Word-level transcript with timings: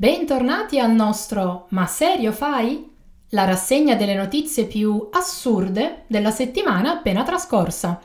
Bentornati 0.00 0.78
al 0.78 0.92
nostro 0.92 1.66
Ma 1.70 1.84
serio 1.86 2.30
fai? 2.30 2.88
La 3.30 3.44
rassegna 3.44 3.96
delle 3.96 4.14
notizie 4.14 4.66
più 4.66 5.08
assurde 5.10 6.04
della 6.06 6.30
settimana 6.30 6.92
appena 6.92 7.24
trascorsa. 7.24 8.00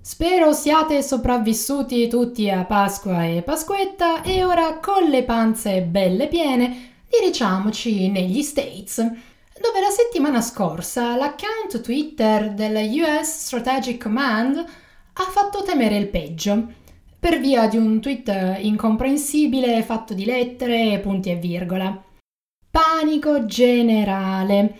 Spero 0.00 0.52
siate 0.52 1.02
sopravvissuti 1.02 2.06
tutti 2.06 2.48
a 2.48 2.64
Pasqua 2.66 3.24
e 3.24 3.42
Pasquetta 3.42 4.22
e 4.22 4.44
ora 4.44 4.78
con 4.78 5.08
le 5.08 5.24
panze 5.24 5.82
belle 5.82 6.28
piene 6.28 6.92
dirigiamoci 7.08 8.08
negli 8.08 8.42
States, 8.44 8.98
dove 8.98 9.80
la 9.80 9.90
settimana 9.90 10.40
scorsa 10.40 11.16
l'account 11.16 11.80
Twitter 11.80 12.52
della 12.52 12.82
US 12.82 13.46
Strategic 13.46 14.00
Command 14.00 14.56
ha 14.56 15.24
fatto 15.24 15.64
temere 15.64 15.96
il 15.96 16.06
peggio 16.06 16.78
per 17.20 17.38
via 17.38 17.68
di 17.68 17.76
un 17.76 18.00
tweet 18.00 18.56
incomprensibile 18.60 19.82
fatto 19.82 20.14
di 20.14 20.24
lettere, 20.24 20.98
punti 21.00 21.30
e 21.30 21.36
virgola. 21.36 22.02
Panico 22.70 23.44
generale. 23.44 24.78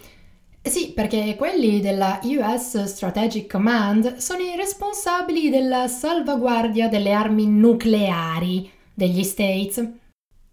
Sì, 0.62 0.92
perché 0.94 1.36
quelli 1.36 1.80
della 1.80 2.18
US 2.22 2.84
Strategic 2.84 3.50
Command 3.50 4.16
sono 4.16 4.40
i 4.40 4.56
responsabili 4.56 5.50
della 5.50 5.86
salvaguardia 5.86 6.88
delle 6.88 7.12
armi 7.12 7.46
nucleari 7.46 8.70
degli 8.94 9.22
States. 9.22 9.86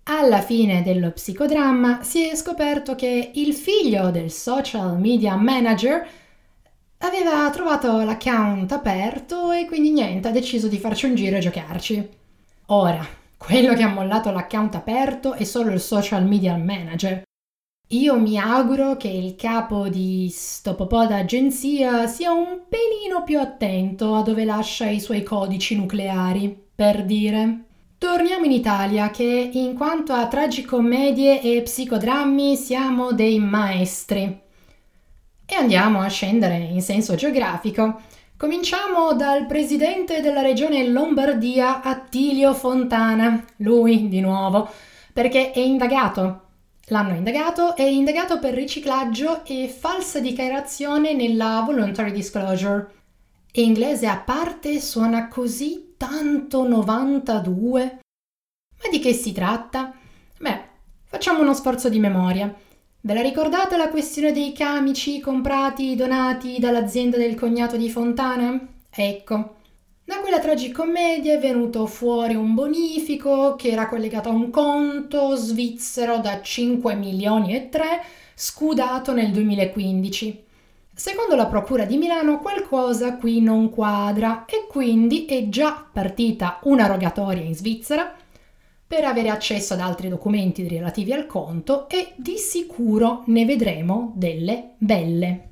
Alla 0.09 0.41
fine 0.41 0.83
dello 0.83 1.11
psicodramma 1.11 2.03
si 2.03 2.27
è 2.27 2.35
scoperto 2.35 2.95
che 2.95 3.31
il 3.33 3.53
figlio 3.53 4.09
del 4.09 4.31
social 4.31 4.97
media 4.99 5.35
manager 5.35 6.07
Aveva 6.99 7.49
trovato 7.51 8.01
l'account 8.01 8.71
aperto 8.71 9.51
e 9.51 9.65
quindi 9.65 9.91
niente, 9.91 10.27
ha 10.27 10.31
deciso 10.31 10.67
di 10.67 10.79
farci 10.79 11.05
un 11.05 11.15
giro 11.15 11.37
e 11.37 11.39
giocarci. 11.39 12.09
Ora, 12.67 13.05
quello 13.37 13.75
che 13.75 13.83
ha 13.83 13.87
mollato 13.87 14.31
l'account 14.31 14.75
aperto 14.75 15.33
è 15.33 15.43
solo 15.43 15.71
il 15.71 15.79
social 15.79 16.25
media 16.25 16.57
manager. 16.57 17.21
Io 17.91 18.19
mi 18.19 18.37
auguro 18.37 18.97
che 18.97 19.07
il 19.07 19.35
capo 19.35 19.87
di 19.87 20.27
sto 20.33 20.75
popò 20.75 21.07
d'agenzia 21.07 22.07
sia 22.07 22.31
un 22.33 22.63
pelino 22.67 23.23
più 23.23 23.39
attento 23.39 24.15
a 24.15 24.23
dove 24.23 24.43
lascia 24.43 24.89
i 24.89 24.99
suoi 24.99 25.23
codici 25.23 25.75
nucleari, 25.75 26.65
per 26.75 27.05
dire. 27.05 27.63
Torniamo 27.97 28.45
in 28.45 28.51
Italia 28.51 29.09
che 29.09 29.51
in 29.53 29.73
quanto 29.75 30.13
a 30.13 30.27
tragicommedie 30.27 31.41
e 31.41 31.61
psicodrammi 31.61 32.55
siamo 32.55 33.13
dei 33.13 33.39
maestri. 33.39 34.45
E 35.49 35.55
andiamo 35.55 36.01
a 36.01 36.09
scendere 36.09 36.57
in 36.57 36.81
senso 36.81 37.15
geografico. 37.15 38.01
Cominciamo 38.35 39.13
dal 39.13 39.45
presidente 39.45 40.19
della 40.19 40.41
regione 40.41 40.85
Lombardia, 40.89 41.81
Attilio 41.81 42.53
Fontana. 42.53 43.45
Lui, 43.57 44.09
di 44.09 44.19
nuovo, 44.19 44.69
perché 45.13 45.51
è 45.51 45.59
indagato. 45.59 46.41
L'hanno 46.87 47.15
indagato, 47.15 47.77
è 47.77 47.83
indagato 47.83 48.39
per 48.39 48.55
riciclaggio 48.55 49.45
e 49.45 49.69
falsa 49.69 50.19
dichiarazione 50.19 51.13
nella 51.13 51.63
voluntary 51.65 52.11
disclosure. 52.11 52.91
inglese 53.53 54.05
a 54.05 54.17
parte 54.17 54.81
suona 54.81 55.29
così 55.29 55.93
tanto 55.95 56.67
92. 56.67 57.99
Ma 58.83 58.89
di 58.91 58.99
che 58.99 59.13
si 59.13 59.31
tratta? 59.31 59.93
Beh, 60.39 60.61
facciamo 61.05 61.39
uno 61.39 61.53
sforzo 61.53 61.87
di 61.87 61.99
memoria. 61.99 62.53
Ve 62.99 63.13
la 63.13 63.21
ricordate 63.21 63.77
la 63.77 63.89
questione 63.89 64.31
dei 64.31 64.53
camici 64.53 65.19
comprati, 65.19 65.95
donati 65.95 66.57
dall'azienda 66.59 67.15
del 67.17 67.35
cognato 67.35 67.77
di 67.77 67.89
Fontana? 67.89 68.59
Ecco, 68.89 69.55
da 70.03 70.19
quella 70.19 70.39
tragicommedia 70.39 71.35
è 71.35 71.39
venuto 71.39 71.85
fuori 71.85 72.33
un 72.35 72.53
bonifico 72.53 73.55
che 73.55 73.69
era 73.69 73.87
collegato 73.87 74.29
a 74.29 74.33
un 74.33 74.49
conto 74.49 75.35
svizzero 75.35 76.17
da 76.17 76.41
5 76.41 76.95
milioni 76.95 77.55
e 77.55 77.69
3 77.69 77.85
scudato 78.33 79.13
nel 79.13 79.31
2015. 79.31 80.45
Secondo 80.93 81.35
la 81.35 81.45
Procura 81.45 81.85
di 81.85 81.97
Milano 81.97 82.39
qualcosa 82.39 83.17
qui 83.17 83.39
non 83.39 83.69
quadra 83.69 84.45
e 84.45 84.65
quindi 84.67 85.25
è 85.25 85.47
già 85.47 85.85
partita 85.91 86.59
una 86.63 86.87
rogatoria 86.87 87.43
in 87.43 87.55
Svizzera 87.55 88.15
per 88.87 89.03
avere 89.03 89.29
accesso 89.29 89.73
ad 89.73 89.81
altri 89.81 90.07
documenti 90.07 90.65
relativi 90.65 91.11
al 91.11 91.25
conto 91.25 91.89
e 91.89 92.13
di 92.15 92.37
sicuro 92.37 93.23
ne 93.25 93.43
vedremo 93.43 94.13
delle 94.15 94.75
belle. 94.77 95.49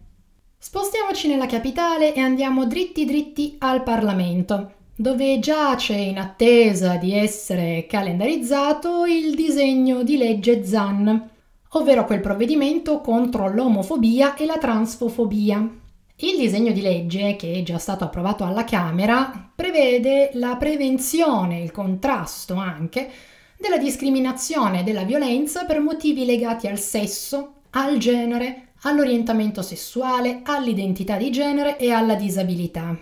Spostiamoci 0.58 1.28
nella 1.28 1.46
capitale 1.46 2.14
e 2.14 2.22
andiamo 2.22 2.66
dritti 2.66 3.04
dritti 3.04 3.56
al 3.60 3.84
Parlamento, 3.84 4.72
dove 4.96 5.38
giace 5.40 5.94
in 5.94 6.18
attesa 6.18 6.96
di 6.96 7.14
essere 7.14 7.86
calendarizzato 7.88 9.06
il 9.06 9.36
disegno 9.36 10.02
di 10.02 10.16
legge 10.16 10.64
ZAN, 10.64 11.30
ovvero 11.72 12.06
quel 12.06 12.22
provvedimento 12.22 13.02
contro 13.02 13.54
l'omofobia 13.54 14.36
e 14.36 14.46
la 14.46 14.58
transfobia. 14.58 15.84
Il 16.20 16.38
disegno 16.38 16.72
di 16.72 16.80
legge, 16.80 17.36
che 17.36 17.56
è 17.56 17.64
già 17.64 17.78
stato 17.78 18.06
approvato 18.06 18.46
alla 18.46 18.64
Camera, 18.64 19.52
prevede 19.54 20.30
la 20.34 20.56
prevenzione, 20.56 21.60
il 21.60 21.72
contrasto 21.72 22.56
anche, 22.56 23.12
della 23.58 23.78
discriminazione 23.78 24.80
e 24.80 24.84
della 24.84 25.04
violenza 25.04 25.66
per 25.66 25.82
motivi 25.82 26.24
legati 26.24 26.68
al 26.68 26.80
sesso, 26.80 27.56
al 27.72 27.98
genere, 27.98 28.70
all'orientamento 28.84 29.62
sessuale, 29.62 30.40
all'identità 30.46 31.18
di 31.18 31.32
genere 31.32 31.78
e 31.78 31.92
alla 31.92 32.16
disabilità. 32.16 32.98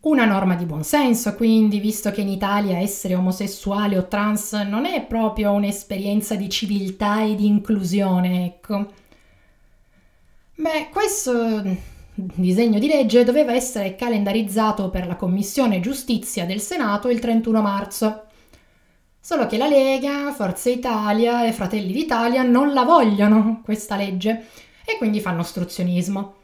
Una 0.00 0.26
norma 0.26 0.54
di 0.54 0.66
buonsenso, 0.66 1.34
quindi, 1.34 1.80
visto 1.80 2.10
che 2.10 2.20
in 2.20 2.28
Italia 2.28 2.76
essere 2.76 3.14
omosessuale 3.14 3.96
o 3.96 4.06
trans 4.06 4.52
non 4.52 4.84
è 4.84 5.02
proprio 5.06 5.52
un'esperienza 5.52 6.34
di 6.34 6.50
civiltà 6.50 7.22
e 7.22 7.36
di 7.36 7.46
inclusione, 7.46 8.44
ecco. 8.44 8.92
Beh, 10.56 10.88
questo 10.90 11.90
disegno 12.14 12.78
di 12.78 12.88
legge 12.88 13.24
doveva 13.24 13.54
essere 13.54 13.94
calendarizzato 13.94 14.90
per 14.90 15.06
la 15.06 15.16
Commissione 15.16 15.80
Giustizia 15.80 16.44
del 16.44 16.60
Senato 16.60 17.08
il 17.08 17.18
31 17.18 17.62
marzo. 17.62 18.24
Solo 19.18 19.46
che 19.46 19.56
la 19.56 19.68
Lega, 19.68 20.32
Forza 20.32 20.68
Italia 20.68 21.46
e 21.46 21.52
Fratelli 21.52 21.92
d'Italia 21.92 22.42
non 22.42 22.72
la 22.74 22.82
vogliono 22.82 23.60
questa 23.64 23.96
legge 23.96 24.46
e 24.84 24.98
quindi 24.98 25.20
fanno 25.20 25.40
ostruzionismo. 25.40 26.34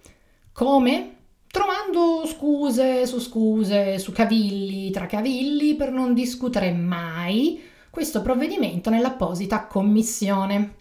Come? 0.53 1.17
Trovando 1.51 2.25
scuse 2.27 3.07
su 3.07 3.21
scuse, 3.21 3.99
su 3.99 4.13
cavilli 4.13 4.91
tra 4.91 5.07
cavilli 5.07 5.75
per 5.75 5.91
non 5.91 6.15
discutere 6.15 6.73
mai 6.73 7.61
questo 7.91 8.23
provvedimento 8.23 8.91
nell'apposita 8.91 9.67
commissione. 9.67 10.77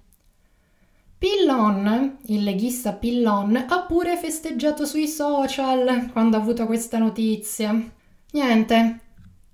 Pillon, 1.19 2.19
il 2.27 2.43
leghista 2.43 2.93
Pillon, 2.93 3.65
ha 3.67 3.81
pure 3.87 4.17
festeggiato 4.17 4.85
sui 4.85 5.07
social 5.07 6.11
quando 6.11 6.37
ha 6.37 6.39
avuto 6.39 6.67
questa 6.67 6.99
notizia. 6.99 7.75
Niente, 8.33 8.99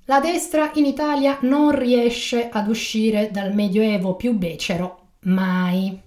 la 0.05 0.19
destra 0.19 0.71
in 0.73 0.85
Italia 0.85 1.37
non 1.41 1.71
riesce 1.71 2.49
ad 2.49 2.67
uscire 2.67 3.29
dal 3.31 3.53
medioevo 3.53 4.17
più 4.17 4.33
becero, 4.33 5.11
mai. 5.21 5.97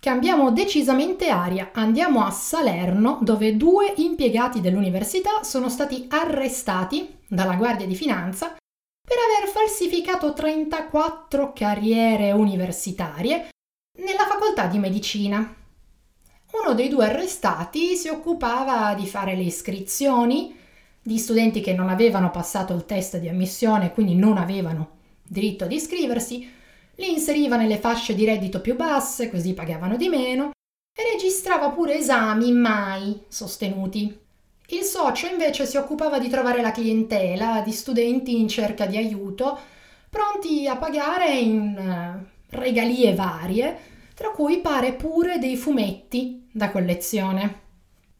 Cambiamo 0.00 0.50
decisamente 0.50 1.28
aria, 1.28 1.70
andiamo 1.72 2.24
a 2.24 2.30
Salerno 2.32 3.20
dove 3.22 3.56
due 3.56 3.92
impiegati 3.98 4.60
dell'università 4.60 5.44
sono 5.44 5.68
stati 5.68 6.06
arrestati 6.08 7.18
dalla 7.28 7.54
Guardia 7.54 7.86
di 7.86 7.94
Finanza 7.94 8.56
per 8.56 9.16
aver 9.16 9.48
falsificato 9.48 10.32
34 10.32 11.52
carriere 11.52 12.32
universitarie 12.32 13.50
nella 13.98 14.26
facoltà 14.26 14.66
di 14.66 14.78
medicina. 14.78 15.54
Uno 16.52 16.74
dei 16.74 16.88
due 16.88 17.06
arrestati 17.06 17.96
si 17.96 18.08
occupava 18.08 18.94
di 18.94 19.06
fare 19.06 19.34
le 19.34 19.42
iscrizioni 19.42 20.56
di 21.00 21.18
studenti 21.18 21.60
che 21.60 21.72
non 21.72 21.88
avevano 21.88 22.30
passato 22.30 22.74
il 22.74 22.84
test 22.84 23.18
di 23.18 23.28
ammissione 23.28 23.92
quindi 23.92 24.14
non 24.14 24.36
avevano 24.36 24.96
diritto 25.22 25.64
ad 25.64 25.72
iscriversi, 25.72 26.50
li 26.96 27.12
inseriva 27.12 27.56
nelle 27.56 27.78
fasce 27.78 28.14
di 28.14 28.24
reddito 28.24 28.60
più 28.60 28.74
basse, 28.74 29.30
così 29.30 29.54
pagavano 29.54 29.96
di 29.96 30.08
meno, 30.08 30.50
e 30.92 31.12
registrava 31.12 31.70
pure 31.70 31.96
esami 31.96 32.50
mai 32.52 33.22
sostenuti. 33.28 34.18
Il 34.70 34.82
socio 34.82 35.26
invece 35.28 35.64
si 35.64 35.76
occupava 35.76 36.18
di 36.18 36.28
trovare 36.28 36.60
la 36.60 36.72
clientela 36.72 37.62
di 37.62 37.72
studenti 37.72 38.38
in 38.38 38.48
cerca 38.48 38.84
di 38.86 38.96
aiuto, 38.96 39.58
pronti 40.10 40.66
a 40.66 40.76
pagare 40.76 41.38
in 41.38 41.76
eh, 41.76 42.56
regalie 42.56 43.14
varie, 43.14 43.78
tra 44.18 44.30
cui 44.30 44.58
pare 44.58 44.94
pure 44.94 45.38
dei 45.38 45.56
fumetti 45.56 46.48
da 46.50 46.72
collezione. 46.72 47.66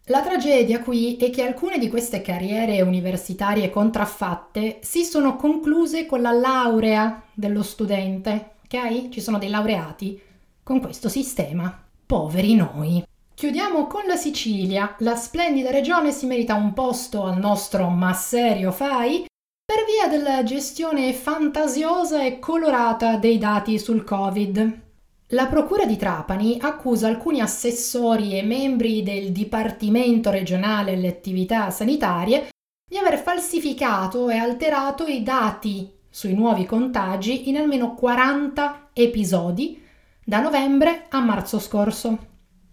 La 0.05 0.23
tragedia 0.23 0.81
qui 0.81 1.17
è 1.17 1.29
che 1.29 1.43
alcune 1.43 1.77
di 1.77 1.91
queste 1.91 2.23
carriere 2.23 2.81
universitarie 2.83 3.69
contraffatte 3.69 4.79
si 4.81 5.03
sono 5.03 5.35
concluse 5.35 6.07
con 6.07 6.23
la 6.23 6.31
laurea 6.31 7.25
dello 7.35 7.65
studente, 7.65 8.53
ok? 8.63 9.09
Ci 9.09 9.21
sono 9.21 9.39
dei 9.39 9.49
laureati 9.49 10.23
con 10.63 10.81
questo 10.81 11.09
sistema. 11.09 11.85
Poveri 12.07 12.55
noi. 12.55 13.05
Chiudiamo 13.35 13.89
con 13.89 14.07
la 14.07 14.17
Sicilia. 14.17 14.95
La 15.01 15.17
splendida 15.17 15.73
regione 15.73 16.13
si 16.13 16.27
merita 16.27 16.55
un 16.55 16.75
posto 16.75 17.25
al 17.25 17.39
nostro 17.39 17.89
Ma 17.89 18.13
serio 18.13 18.71
fai? 18.71 19.27
per 19.65 19.85
via 19.85 20.07
della 20.09 20.45
gestione 20.45 21.13
fantasiosa 21.13 22.25
e 22.25 22.39
colorata 22.39 23.17
dei 23.17 23.37
dati 23.37 23.81
sul 23.81 24.05
Covid. 24.05 24.87
La 25.33 25.47
Procura 25.47 25.85
di 25.85 25.99
Trapani 25.99 26.57
accusa 26.59 27.07
alcuni 27.07 27.43
assessori 27.43 28.39
e 28.39 28.43
membri 28.43 29.03
del 29.03 29.31
Dipartimento 29.31 30.31
regionale 30.31 30.95
alle 30.95 31.09
attività 31.09 31.69
sanitarie 31.69 32.49
di 32.91 32.97
aver 32.97 33.19
falsificato 33.19 34.31
e 34.31 34.39
alterato 34.39 35.05
i 35.05 35.23
dati 35.23 35.93
sui 36.09 36.33
nuovi 36.33 36.65
contagi 36.65 37.51
in 37.51 37.59
almeno 37.59 37.95
40 37.95 38.89
episodi 38.95 39.79
da 40.25 40.41
novembre 40.41 41.05
a 41.11 41.21
marzo 41.21 41.59
scorso. 41.59 42.19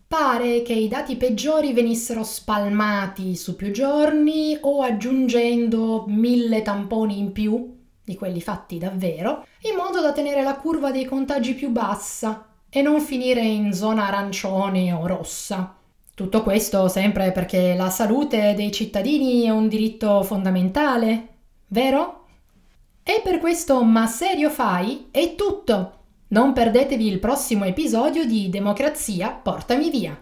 Pare 0.07 0.61
che 0.61 0.71
i 0.71 0.87
dati 0.87 1.17
peggiori 1.17 1.73
venissero 1.73 2.23
spalmati 2.23 3.35
su 3.35 3.57
più 3.57 3.71
giorni 3.71 4.57
o 4.61 4.81
aggiungendo 4.81 6.05
mille 6.07 6.61
tamponi 6.61 7.19
in 7.19 7.33
più 7.33 7.74
di 8.05 8.15
quelli 8.15 8.39
fatti 8.39 8.77
davvero, 8.77 9.45
in 9.63 9.75
modo 9.75 9.99
da 9.99 10.13
tenere 10.13 10.43
la 10.43 10.55
curva 10.55 10.91
dei 10.91 11.05
contagi 11.05 11.55
più 11.55 11.69
bassa 11.69 12.47
e 12.69 12.81
non 12.81 13.01
finire 13.01 13.41
in 13.41 13.73
zona 13.73 14.07
arancione 14.07 14.93
o 14.93 15.07
rossa. 15.07 15.75
Tutto 16.13 16.43
questo 16.43 16.87
sempre 16.87 17.31
perché 17.31 17.73
la 17.75 17.89
salute 17.89 18.53
dei 18.53 18.71
cittadini 18.71 19.43
è 19.43 19.49
un 19.49 19.67
diritto 19.67 20.23
fondamentale, 20.23 21.27
vero? 21.67 22.27
E 23.03 23.21
per 23.23 23.39
questo 23.39 23.83
Ma 23.83 24.07
serio 24.07 24.49
fai? 24.49 25.07
È 25.11 25.35
tutto! 25.35 25.91
Non 26.27 26.53
perdetevi 26.53 27.07
il 27.07 27.19
prossimo 27.19 27.65
episodio 27.65 28.25
di 28.25 28.49
Democrazia 28.49 29.29
Portami 29.29 29.89
Via. 29.89 30.13